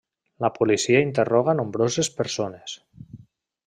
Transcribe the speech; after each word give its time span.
La 0.45 0.49
policia 0.55 1.03
interroga 1.09 1.57
nombroses 1.61 2.13
persones. 2.23 2.79